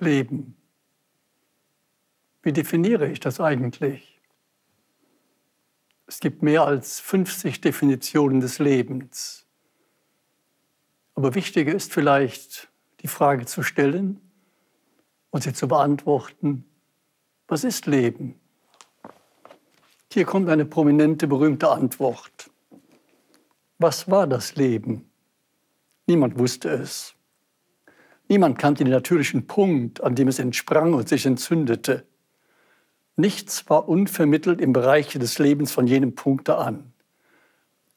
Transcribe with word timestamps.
Leben. 0.00 0.56
Wie 2.42 2.52
definiere 2.52 3.10
ich 3.10 3.20
das 3.20 3.40
eigentlich? 3.40 4.20
Es 6.06 6.20
gibt 6.20 6.42
mehr 6.42 6.64
als 6.64 6.98
50 7.00 7.60
Definitionen 7.60 8.40
des 8.40 8.58
Lebens. 8.58 9.46
Aber 11.14 11.34
wichtiger 11.34 11.74
ist 11.74 11.92
vielleicht 11.92 12.68
die 13.00 13.08
Frage 13.08 13.46
zu 13.46 13.62
stellen 13.62 14.20
und 15.30 15.42
sie 15.42 15.52
zu 15.52 15.68
beantworten, 15.68 16.64
was 17.46 17.64
ist 17.64 17.86
Leben? 17.86 18.40
Hier 20.12 20.24
kommt 20.24 20.48
eine 20.48 20.64
prominente, 20.64 21.26
berühmte 21.26 21.70
Antwort. 21.70 22.50
Was 23.78 24.10
war 24.10 24.26
das 24.26 24.56
Leben? 24.56 25.10
Niemand 26.06 26.38
wusste 26.38 26.70
es. 26.70 27.14
Niemand 28.30 28.60
kannte 28.60 28.84
den 28.84 28.92
natürlichen 28.92 29.48
Punkt, 29.48 30.04
an 30.04 30.14
dem 30.14 30.28
es 30.28 30.38
entsprang 30.38 30.94
und 30.94 31.08
sich 31.08 31.26
entzündete. 31.26 32.04
Nichts 33.16 33.68
war 33.68 33.88
unvermittelt 33.88 34.60
im 34.60 34.72
Bereich 34.72 35.08
des 35.08 35.40
Lebens 35.40 35.72
von 35.72 35.88
jenem 35.88 36.14
Punkte 36.14 36.56
an. 36.56 36.92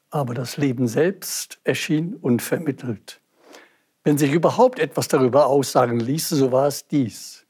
Aber 0.09 0.34
das 0.34 0.58
Leben 0.58 0.88
selbst 0.88 1.59
erschien 1.64 2.16
unvermittelt. 2.16 3.22
Wenn 4.04 4.17
sich 4.17 4.34
überhaupt 4.34 4.80
etwas 4.80 5.08
darüber 5.08 5.45
aussagen 5.45 6.00
ließe, 6.00 6.36
so 6.36 6.52
war 6.52 6.66
es 6.66 6.88
dies. 6.88 7.45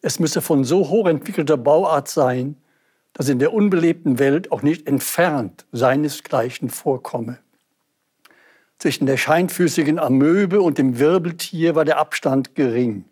Es 0.00 0.18
müsse 0.18 0.40
von 0.40 0.64
so 0.64 0.88
hochentwickelter 0.88 1.58
Bauart 1.58 2.08
sein, 2.08 2.56
dass 3.12 3.28
in 3.28 3.38
der 3.38 3.52
unbelebten 3.52 4.18
Welt 4.18 4.50
auch 4.50 4.62
nicht 4.62 4.86
entfernt 4.86 5.66
seinesgleichen 5.72 6.70
vorkomme. 6.70 7.38
Zwischen 8.82 9.06
der 9.06 9.16
scheinfüßigen 9.16 10.00
Amöbe 10.00 10.60
und 10.60 10.76
dem 10.76 10.98
Wirbeltier 10.98 11.76
war 11.76 11.84
der 11.84 11.98
Abstand 11.98 12.56
gering, 12.56 13.04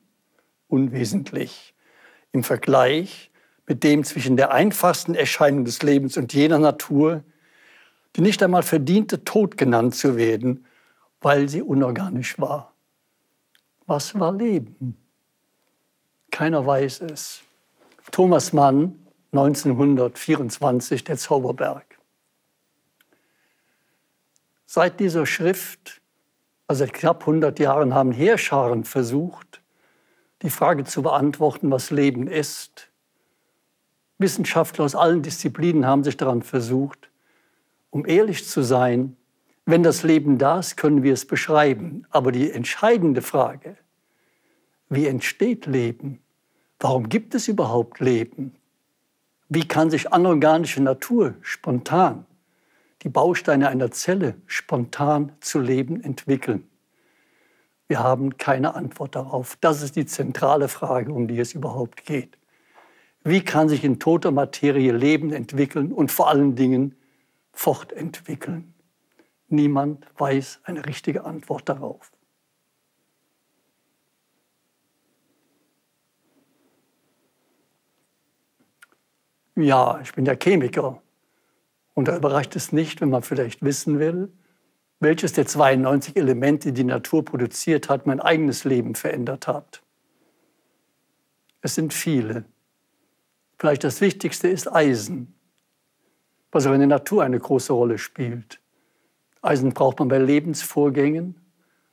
unwesentlich. 0.67 1.75
Im 2.33 2.43
Vergleich 2.43 3.31
mit 3.69 3.85
dem 3.85 4.03
zwischen 4.03 4.37
der 4.37 4.51
einfachsten 4.51 5.15
Erscheinung 5.15 5.65
des 5.65 5.81
Lebens 5.85 6.17
und 6.17 6.35
jener 6.35 6.59
Natur, 6.59 7.23
die 8.17 8.21
nicht 8.21 8.43
einmal 8.43 8.65
verdiente, 8.65 9.23
tot 9.23 9.57
genannt 9.57 9.95
zu 9.95 10.17
werden, 10.17 10.67
weil 11.21 11.49
sie 11.49 11.63
unorganisch 11.63 12.37
war. 12.41 12.75
Was 13.87 14.19
war 14.19 14.33
Leben? 14.33 14.97
Keiner 16.33 16.67
weiß 16.67 17.03
es. 17.03 17.43
Thomas 18.11 18.53
Mann, 18.53 18.99
1924, 19.31 21.05
der 21.05 21.17
Zauberberg. 21.17 21.90
Seit 24.73 25.01
dieser 25.01 25.27
Schrift, 25.27 26.01
also 26.69 26.85
seit 26.85 26.93
knapp 26.93 27.23
100 27.23 27.59
Jahren, 27.59 27.93
haben 27.93 28.13
Heerscharen 28.13 28.85
versucht, 28.85 29.61
die 30.43 30.51
Frage 30.51 30.85
zu 30.85 31.03
beantworten, 31.03 31.73
was 31.73 31.91
Leben 31.91 32.29
ist. 32.29 32.89
Wissenschaftler 34.19 34.85
aus 34.85 34.95
allen 34.95 35.23
Disziplinen 35.23 35.87
haben 35.87 36.05
sich 36.05 36.17
daran 36.17 36.43
versucht. 36.43 37.11
Um 37.91 38.07
ehrlich 38.07 38.47
zu 38.47 38.63
sein, 38.63 39.17
wenn 39.67 39.83
das 39.83 40.05
Leben 40.05 40.39
da 40.39 40.61
ist, 40.61 40.77
können 40.77 41.03
wir 41.03 41.15
es 41.15 41.27
beschreiben. 41.27 42.07
Aber 42.11 42.31
die 42.31 42.53
entscheidende 42.53 43.23
Frage, 43.23 43.77
wie 44.89 45.09
entsteht 45.09 45.67
Leben? 45.67 46.21
Warum 46.79 47.09
gibt 47.09 47.35
es 47.35 47.49
überhaupt 47.49 47.99
Leben? 47.99 48.55
Wie 49.49 49.67
kann 49.67 49.91
sich 49.91 50.13
anorganische 50.13 50.81
Natur 50.81 51.35
spontan 51.41 52.25
die 53.03 53.09
Bausteine 53.09 53.69
einer 53.69 53.91
Zelle 53.91 54.35
spontan 54.47 55.33
zu 55.41 55.59
leben 55.59 56.03
entwickeln? 56.03 56.69
Wir 57.89 58.01
haben 58.01 58.37
keine 58.37 58.75
Antwort 58.75 59.17
darauf. 59.17 59.57
Das 59.61 59.83
ist 59.83 59.97
die 59.97 60.07
zentrale 60.07 60.69
Frage, 60.69 61.13
um 61.13 61.27
die 61.27 61.41
es 61.41 61.55
überhaupt 61.55 62.05
geht. 62.05 62.39
Wie 63.25 63.43
kann 63.43 63.69
sich 63.69 63.85
in 63.85 63.99
toter 63.99 64.31
Materie 64.31 64.93
Leben 64.93 65.33
entwickeln 65.33 65.93
und 65.93 66.11
vor 66.11 66.29
allen 66.29 66.55
Dingen 66.55 66.97
fortentwickeln? 67.53 68.75
Niemand 69.49 70.07
weiß 70.17 70.61
eine 70.63 70.87
richtige 70.87 71.25
Antwort 71.25 71.69
darauf. 71.69 72.13
Ja, 79.57 80.01
ich 80.01 80.13
bin 80.15 80.25
ja 80.25 80.35
Chemiker. 80.37 81.03
Und 82.01 82.09
da 82.09 82.17
überrascht 82.17 82.57
es 82.57 82.73
nicht, 82.73 83.03
wenn 83.03 83.11
man 83.11 83.21
vielleicht 83.21 83.61
wissen 83.61 83.99
will, 83.99 84.33
welches 85.01 85.35
der 85.35 85.47
92 85.47 86.17
Elemente, 86.17 86.73
die 86.73 86.83
die 86.83 86.85
Natur 86.85 87.23
produziert 87.27 87.91
hat, 87.91 88.07
mein 88.07 88.21
eigenes 88.21 88.65
Leben 88.65 88.95
verändert 88.95 89.47
hat. 89.47 89.83
Es 91.61 91.75
sind 91.75 91.93
viele. 91.93 92.47
Vielleicht 93.59 93.85
das 93.85 94.01
Wichtigste 94.01 94.49
ist 94.49 94.73
Eisen, 94.73 95.35
was 96.51 96.67
auch 96.67 96.73
in 96.73 96.79
der 96.79 96.89
Natur 96.89 97.23
eine 97.23 97.39
große 97.39 97.75
Rolle 97.75 97.99
spielt. 97.99 98.61
Eisen 99.43 99.75
braucht 99.75 99.99
man 99.99 100.09
bei 100.09 100.17
Lebensvorgängen. 100.17 101.35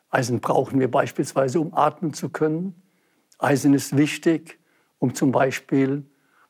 Eisen 0.10 0.40
brauchen 0.40 0.80
wir 0.80 0.90
beispielsweise, 0.90 1.60
um 1.60 1.74
atmen 1.74 2.14
zu 2.14 2.30
können. 2.30 2.82
Eisen 3.40 3.74
ist 3.74 3.98
wichtig, 3.98 4.58
um 5.00 5.14
zum 5.14 5.34
Beispiel 5.34 6.06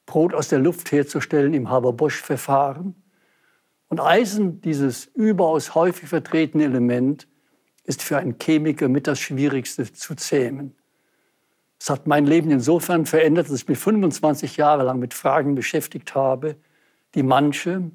Brot 0.06 0.36
aus 0.36 0.48
der 0.48 0.60
Luft 0.60 0.92
herzustellen 0.92 1.56
im 1.56 1.72
Haber-Bosch-Verfahren. 1.72 2.94
Und 3.90 4.00
Eisen, 4.00 4.62
dieses 4.62 5.06
überaus 5.06 5.76
häufig 5.76 6.10
vertretene 6.10 6.66
Element, 6.66 7.28
ist 7.84 8.04
für 8.04 8.18
einen 8.18 8.36
Chemiker 8.40 8.90
mit 8.90 9.08
das 9.08 9.20
Schwierigste 9.20 9.92
zu 9.92 10.16
zähmen. 10.16 10.76
Es 11.80 11.90
hat 11.90 12.08
mein 12.08 12.26
Leben 12.26 12.52
insofern 12.52 13.06
verändert, 13.06 13.50
dass 13.50 13.62
ich 13.62 13.68
mich 13.68 13.78
25 13.78 14.58
Jahre 14.58 14.84
lang 14.84 15.00
mit 15.00 15.14
Fragen 15.14 15.56
beschäftigt 15.56 16.16
habe, 16.16 16.56
die 17.16 17.24
manche 17.24 17.92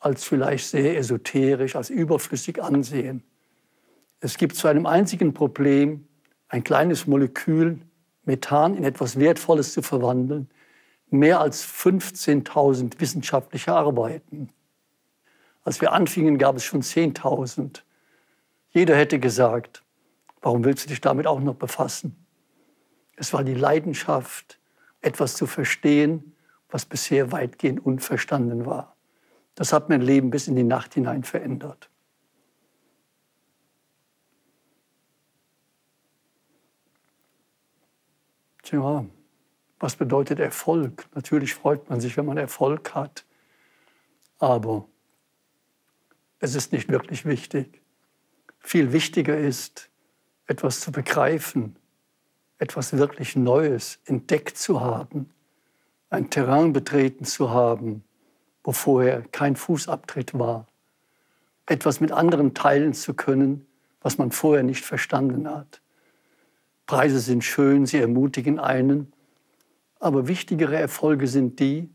als 0.00 0.24
vielleicht 0.24 0.68
sehr 0.68 0.96
esoterisch, 0.96 1.74
als 1.74 1.90
überflüssig 1.90 2.62
ansehen. 2.62 3.22
Es 4.20 4.36
gibt 4.36 4.56
zu 4.56 4.68
einem 4.68 4.86
einzigen 4.86 5.32
Problem, 5.32 6.06
ein 6.48 6.64
kleines 6.64 7.06
Molekül 7.06 7.80
Methan 8.24 8.76
in 8.76 8.84
etwas 8.84 9.18
Wertvolles 9.18 9.72
zu 9.72 9.82
verwandeln, 9.82 10.50
mehr 11.10 11.40
als 11.40 11.64
15.000 11.66 13.00
wissenschaftliche 13.00 13.72
Arbeiten. 13.72 14.50
Als 15.68 15.82
wir 15.82 15.92
anfingen, 15.92 16.38
gab 16.38 16.56
es 16.56 16.64
schon 16.64 16.80
10.000. 16.80 17.82
Jeder 18.70 18.96
hätte 18.96 19.18
gesagt, 19.18 19.84
warum 20.40 20.64
willst 20.64 20.86
du 20.86 20.88
dich 20.88 21.02
damit 21.02 21.26
auch 21.26 21.40
noch 21.40 21.56
befassen? 21.56 22.24
Es 23.16 23.34
war 23.34 23.44
die 23.44 23.52
Leidenschaft, 23.52 24.58
etwas 25.02 25.34
zu 25.34 25.46
verstehen, 25.46 26.34
was 26.70 26.86
bisher 26.86 27.32
weitgehend 27.32 27.84
unverstanden 27.84 28.64
war. 28.64 28.96
Das 29.56 29.74
hat 29.74 29.90
mein 29.90 30.00
Leben 30.00 30.30
bis 30.30 30.48
in 30.48 30.56
die 30.56 30.62
Nacht 30.62 30.94
hinein 30.94 31.22
verändert. 31.22 31.90
Tja, 38.62 39.04
was 39.78 39.96
bedeutet 39.96 40.40
Erfolg? 40.40 41.06
Natürlich 41.14 41.52
freut 41.52 41.90
man 41.90 42.00
sich, 42.00 42.16
wenn 42.16 42.24
man 42.24 42.38
Erfolg 42.38 42.94
hat. 42.94 43.26
Aber 44.38 44.88
es 46.40 46.54
ist 46.54 46.72
nicht 46.72 46.88
wirklich 46.88 47.24
wichtig. 47.24 47.82
Viel 48.60 48.92
wichtiger 48.92 49.36
ist, 49.36 49.90
etwas 50.46 50.80
zu 50.80 50.92
begreifen, 50.92 51.76
etwas 52.58 52.96
wirklich 52.96 53.36
Neues 53.36 54.00
entdeckt 54.04 54.56
zu 54.56 54.80
haben, 54.80 55.30
ein 56.10 56.30
Terrain 56.30 56.72
betreten 56.72 57.24
zu 57.24 57.50
haben, 57.50 58.02
wo 58.64 58.72
vorher 58.72 59.22
kein 59.32 59.56
Fußabtritt 59.56 60.38
war, 60.38 60.66
etwas 61.66 62.00
mit 62.00 62.12
anderen 62.12 62.54
teilen 62.54 62.94
zu 62.94 63.14
können, 63.14 63.66
was 64.00 64.18
man 64.18 64.30
vorher 64.32 64.62
nicht 64.62 64.84
verstanden 64.84 65.48
hat. 65.48 65.80
Preise 66.86 67.20
sind 67.20 67.44
schön, 67.44 67.84
sie 67.84 67.98
ermutigen 67.98 68.58
einen, 68.58 69.12
aber 70.00 70.28
wichtigere 70.28 70.76
Erfolge 70.76 71.26
sind 71.26 71.60
die, 71.60 71.90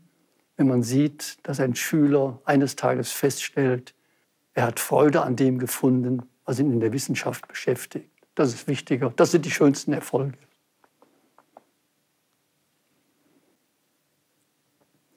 wenn 0.56 0.68
man 0.68 0.82
sieht, 0.82 1.38
dass 1.42 1.58
ein 1.58 1.74
Schüler 1.74 2.40
eines 2.44 2.76
Tages 2.76 3.10
feststellt, 3.10 3.93
er 4.54 4.66
hat 4.66 4.80
Freude 4.80 5.22
an 5.22 5.36
dem 5.36 5.58
gefunden, 5.58 6.22
was 6.44 6.58
ihn 6.58 6.72
in 6.72 6.80
der 6.80 6.92
Wissenschaft 6.92 7.48
beschäftigt. 7.48 8.10
Das 8.34 8.54
ist 8.54 8.66
wichtiger. 8.66 9.12
Das 9.16 9.32
sind 9.32 9.44
die 9.44 9.50
schönsten 9.50 9.92
Erfolge. 9.92 10.38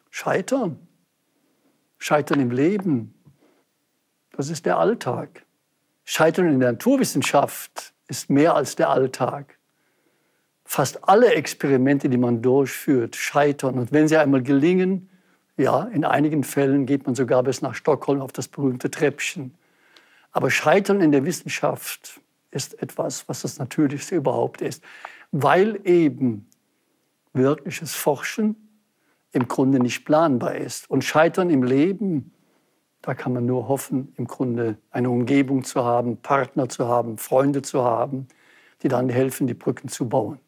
Scheitern. 0.09 0.87
Scheitern 1.99 2.39
im 2.39 2.51
Leben. 2.51 3.13
Das 4.31 4.49
ist 4.49 4.65
der 4.65 4.77
Alltag. 4.77 5.45
Scheitern 6.05 6.47
in 6.47 6.59
der 6.59 6.71
Naturwissenschaft 6.71 7.93
ist 8.07 8.29
mehr 8.29 8.55
als 8.55 8.75
der 8.75 8.89
Alltag. 8.89 9.57
Fast 10.63 11.07
alle 11.07 11.33
Experimente, 11.33 12.09
die 12.09 12.17
man 12.17 12.41
durchführt, 12.41 13.15
scheitern. 13.15 13.77
Und 13.77 13.91
wenn 13.91 14.07
sie 14.07 14.17
einmal 14.17 14.41
gelingen, 14.41 15.09
ja, 15.57 15.83
in 15.85 16.05
einigen 16.05 16.43
Fällen 16.43 16.85
geht 16.85 17.05
man 17.05 17.15
sogar 17.15 17.43
bis 17.43 17.61
nach 17.61 17.75
Stockholm 17.75 18.21
auf 18.21 18.31
das 18.31 18.47
berühmte 18.47 18.91
Treppchen. 18.91 19.55
Aber 20.31 20.51
Scheitern 20.51 21.01
in 21.01 21.11
der 21.11 21.25
Wissenschaft 21.25 22.21
ist 22.51 22.81
etwas, 22.81 23.27
was 23.27 23.41
das 23.41 23.57
Natürlichste 23.57 24.15
überhaupt 24.15 24.61
ist, 24.61 24.83
weil 25.31 25.79
eben 25.83 26.47
wirkliches 27.33 27.95
Forschen 27.95 28.55
im 29.31 29.47
Grunde 29.47 29.79
nicht 29.79 30.05
planbar 30.05 30.55
ist. 30.55 30.89
Und 30.89 31.03
Scheitern 31.03 31.49
im 31.49 31.63
Leben, 31.63 32.31
da 33.01 33.13
kann 33.13 33.33
man 33.33 33.45
nur 33.45 33.67
hoffen, 33.67 34.13
im 34.17 34.27
Grunde 34.27 34.77
eine 34.91 35.09
Umgebung 35.09 35.63
zu 35.63 35.83
haben, 35.83 36.17
Partner 36.17 36.69
zu 36.69 36.87
haben, 36.87 37.17
Freunde 37.17 37.61
zu 37.61 37.83
haben, 37.83 38.27
die 38.83 38.87
dann 38.87 39.09
helfen, 39.09 39.47
die 39.47 39.53
Brücken 39.53 39.89
zu 39.89 40.07
bauen. 40.07 40.39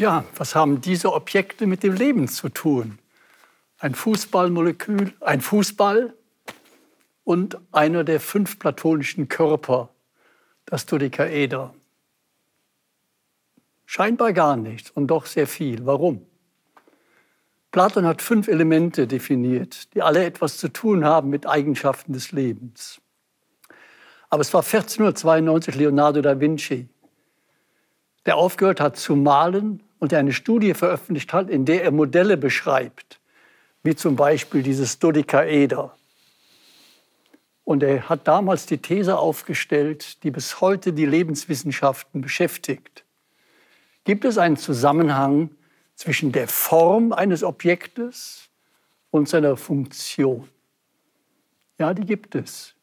Tja, 0.00 0.24
was 0.34 0.54
haben 0.54 0.80
diese 0.80 1.12
Objekte 1.12 1.66
mit 1.66 1.82
dem 1.82 1.92
Leben 1.92 2.26
zu 2.26 2.48
tun? 2.48 2.98
Ein 3.78 3.94
Fußballmolekül, 3.94 5.12
ein 5.20 5.42
Fußball 5.42 6.14
und 7.22 7.58
einer 7.70 8.02
der 8.02 8.18
fünf 8.18 8.58
platonischen 8.58 9.28
Körper, 9.28 9.90
das 10.64 10.86
Dodekaeder. 10.86 11.74
Scheinbar 13.84 14.32
gar 14.32 14.56
nichts 14.56 14.90
und 14.90 15.08
doch 15.08 15.26
sehr 15.26 15.46
viel. 15.46 15.84
Warum? 15.84 16.24
Platon 17.70 18.06
hat 18.06 18.22
fünf 18.22 18.48
Elemente 18.48 19.06
definiert, 19.06 19.92
die 19.92 20.00
alle 20.00 20.24
etwas 20.24 20.56
zu 20.56 20.72
tun 20.72 21.04
haben 21.04 21.28
mit 21.28 21.46
Eigenschaften 21.46 22.14
des 22.14 22.32
Lebens. 22.32 23.02
Aber 24.30 24.40
es 24.40 24.54
war 24.54 24.62
1492 24.62 25.74
Leonardo 25.74 26.22
da 26.22 26.40
Vinci, 26.40 26.88
der 28.24 28.38
aufgehört 28.38 28.80
hat 28.80 28.96
zu 28.96 29.14
malen 29.14 29.82
und 30.00 30.12
eine 30.12 30.32
Studie 30.32 30.74
veröffentlicht 30.74 31.32
hat, 31.32 31.48
in 31.48 31.64
der 31.64 31.84
er 31.84 31.92
Modelle 31.92 32.36
beschreibt, 32.36 33.20
wie 33.84 33.94
zum 33.94 34.16
Beispiel 34.16 34.62
dieses 34.62 34.98
Dodekaeder. 34.98 35.94
Und 37.62 37.84
er 37.84 38.08
hat 38.08 38.26
damals 38.26 38.66
die 38.66 38.78
These 38.78 39.16
aufgestellt, 39.16 40.24
die 40.24 40.32
bis 40.32 40.60
heute 40.60 40.92
die 40.92 41.06
Lebenswissenschaften 41.06 42.20
beschäftigt. 42.20 43.04
Gibt 44.04 44.24
es 44.24 44.38
einen 44.38 44.56
Zusammenhang 44.56 45.50
zwischen 45.94 46.32
der 46.32 46.48
Form 46.48 47.12
eines 47.12 47.44
Objektes 47.44 48.48
und 49.10 49.28
seiner 49.28 49.56
Funktion? 49.56 50.48
Ja, 51.78 51.94
die 51.94 52.06
gibt 52.06 52.34
es. 52.34 52.74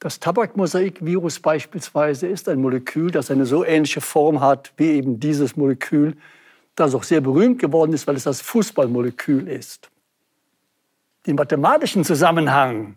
Das 0.00 0.18
Tabakmosaikvirus 0.18 1.40
beispielsweise 1.40 2.26
ist 2.26 2.48
ein 2.48 2.60
Molekül, 2.60 3.10
das 3.10 3.30
eine 3.30 3.46
so 3.46 3.64
ähnliche 3.64 4.00
Form 4.00 4.40
hat 4.40 4.72
wie 4.76 4.90
eben 4.92 5.20
dieses 5.20 5.56
Molekül, 5.56 6.16
das 6.80 6.94
auch 6.94 7.02
sehr 7.02 7.20
berühmt 7.20 7.58
geworden 7.58 7.92
ist, 7.92 8.06
weil 8.06 8.16
es 8.16 8.24
das 8.24 8.40
Fußballmolekül 8.40 9.48
ist. 9.48 9.90
Den 11.26 11.36
mathematischen 11.36 12.04
Zusammenhang, 12.04 12.96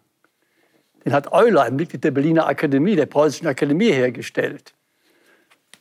den 1.06 1.14
hat 1.14 1.32
Euler, 1.32 1.64
ein 1.64 1.76
Mitglied 1.76 2.04
der 2.04 2.12
Berliner 2.12 2.48
Akademie, 2.48 2.96
der 2.96 3.06
Preußischen 3.06 3.48
Akademie, 3.48 3.92
hergestellt. 3.92 4.74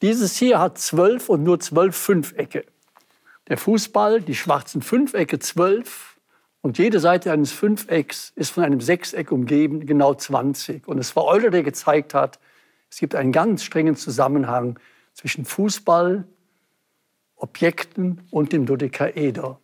Dieses 0.03 0.37
hier 0.37 0.59
hat 0.59 0.79
zwölf 0.79 1.29
und 1.29 1.45
nur 1.45 1.61
zwölf 1.61 1.97
Fünfecke. 1.97 2.65
Der 3.49 3.57
Fußball, 3.57 4.21
die 4.21 4.35
schwarzen 4.35 4.83
Fünfecke 4.83 5.39
zwölf 5.39 6.19
und 6.61 6.79
jede 6.79 7.01
Seite 7.01 7.33
eines 7.33 7.53
Fünfecks 7.53 8.33
ist 8.35 8.51
von 8.51 8.65
einem 8.65 8.81
Sechseck 8.81 9.31
umgeben, 9.31 9.87
genau 9.87 10.15
20. 10.15 10.89
Und 10.89 10.99
es 10.99 11.15
war 11.15 11.27
Euler, 11.27 11.51
der 11.51 11.63
gezeigt 11.63 12.15
hat, 12.15 12.41
es 12.91 12.99
gibt 12.99 13.15
einen 13.15 13.33
ganz 13.33 13.65
strengen 13.65 13.97
Zusammenhang 13.97 14.79
zwischen 15.15 15.45
Fußball, 15.45 16.25
Objekten 17.43 18.23
und 18.31 18.53
dem 18.53 18.67
Dodekaeder. 18.67 19.59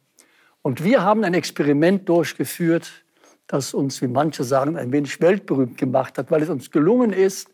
Und 0.62 0.82
wir 0.82 1.02
haben 1.02 1.22
ein 1.22 1.34
Experiment 1.34 2.08
durchgeführt, 2.08 3.04
das 3.46 3.72
uns, 3.72 4.02
wie 4.02 4.08
manche 4.08 4.42
sagen, 4.42 4.76
ein 4.76 4.90
wenig 4.92 5.20
weltberühmt 5.20 5.78
gemacht 5.78 6.18
hat, 6.18 6.30
weil 6.30 6.42
es 6.42 6.48
uns 6.48 6.70
gelungen 6.72 7.12
ist, 7.12 7.50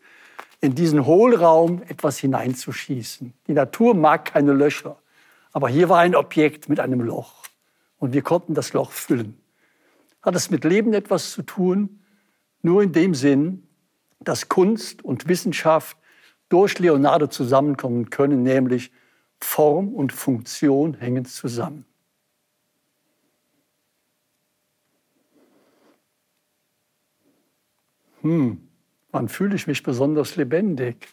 in 0.61 0.73
diesen 0.73 1.05
Hohlraum 1.05 1.83
etwas 1.87 2.17
hineinzuschießen. 2.17 3.33
Die 3.47 3.53
Natur 3.53 3.93
mag 3.93 4.25
keine 4.25 4.53
Löcher, 4.53 4.97
aber 5.53 5.69
hier 5.69 5.89
war 5.89 5.99
ein 5.99 6.15
Objekt 6.15 6.69
mit 6.69 6.79
einem 6.79 7.01
Loch 7.01 7.43
und 7.99 8.13
wir 8.13 8.23
konnten 8.23 8.55
das 8.55 8.73
Loch 8.73 8.91
füllen. 8.91 9.37
Hat 10.23 10.35
es 10.35 10.49
mit 10.49 10.63
Leben 10.63 10.93
etwas 10.93 11.31
zu 11.31 11.43
tun? 11.43 11.99
Nur 12.63 12.81
in 12.81 12.93
dem 12.93 13.13
Sinn, 13.13 13.67
dass 14.19 14.49
Kunst 14.49 15.05
und 15.05 15.27
Wissenschaft 15.27 15.95
durch 16.49 16.79
Leonardo 16.79 17.27
zusammenkommen 17.27 18.09
können, 18.09 18.41
nämlich 18.41 18.91
Form 19.39 19.93
und 19.93 20.11
Funktion 20.11 20.95
hängen 20.95 21.25
zusammen. 21.25 21.85
Hm, 28.21 28.67
wann 29.11 29.29
fühle 29.29 29.55
ich 29.55 29.67
mich 29.67 29.83
besonders 29.83 30.35
lebendig? 30.35 31.07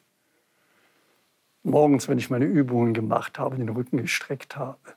Morgens, 1.63 2.09
wenn 2.09 2.19
ich 2.19 2.31
meine 2.31 2.47
Übungen 2.47 2.95
gemacht 2.95 3.39
habe, 3.39 3.57
den 3.57 3.69
Rücken 3.69 3.99
gestreckt 3.99 4.57
habe. 4.57 4.97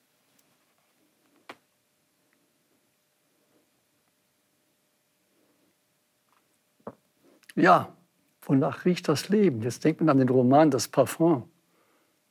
Ja, 7.56 7.96
wonach 8.42 8.86
riecht 8.86 9.08
das 9.08 9.30
Leben? 9.30 9.62
Jetzt 9.62 9.84
denkt 9.84 10.02
man 10.02 10.10
an 10.10 10.18
den 10.18 10.30
Roman 10.30 10.72
Das 10.72 10.88
Parfum 10.88 11.50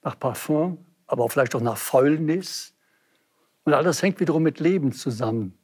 nach 0.05 0.19
Parfum, 0.19 0.79
aber 1.07 1.25
auch 1.25 1.33
vielleicht 1.33 1.55
auch 1.55 1.61
nach 1.61 1.79
Fäulnis. 1.79 2.75
Und 3.65 3.73
all 3.73 3.83
das 3.83 4.03
hängt 4.03 4.21
wiederum 4.21 4.43
mit 4.43 4.61
Leben 4.61 4.93
zusammen. 4.93 5.59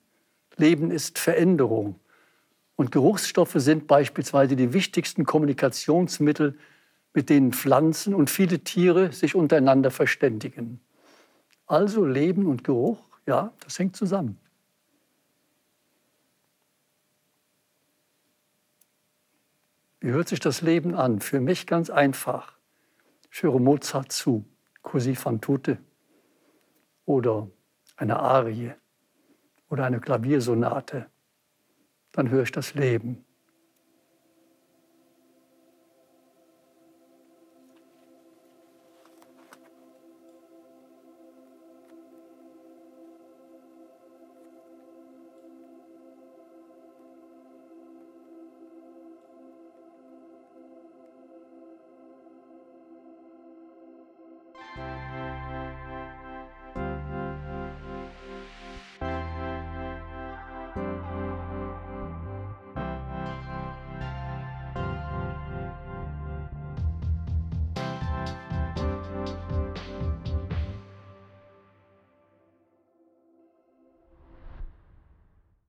Leben 0.57 0.91
ist 0.91 1.19
Veränderung. 1.19 2.01
Und 2.77 2.91
Geruchsstoffe 2.93 3.57
sind 3.57 3.87
beispielsweise 3.87 4.57
die 4.57 4.73
wichtigsten 4.73 5.25
Kommunikationsmittel, 5.25 6.59
mit 7.13 7.29
denen 7.29 7.53
Pflanzen 7.53 8.15
und 8.15 8.31
viele 8.31 8.61
Tiere 8.61 9.13
sich 9.13 9.35
untereinander 9.35 9.91
verständigen. 9.91 10.81
Also 11.67 12.05
Leben 12.05 12.47
und 12.47 12.65
Geruch, 12.65 12.99
ja, 13.27 13.53
das 13.61 13.79
hängt 13.79 13.97
zusammen. 13.97 14.39
Wie 20.01 20.11
hört 20.11 20.29
sich 20.29 20.41
das 20.41 20.63
Leben 20.63 20.95
an? 20.95 21.21
Für 21.21 21.41
mich 21.41 21.67
ganz 21.67 21.91
einfach. 21.91 22.60
Ich 23.31 23.43
höre 23.43 23.59
Mozart 23.59 24.13
zu. 24.13 24.45
Così 24.83 25.15
fan 25.15 25.41
tutte. 25.41 25.79
Oder 27.05 27.49
eine 27.97 28.19
Arie. 28.19 28.75
Oder 29.69 29.85
eine 29.85 30.01
Klaviersonate, 30.01 31.07
dann 32.11 32.29
höre 32.29 32.43
ich 32.43 32.51
das 32.51 32.75
Leben 32.75 33.25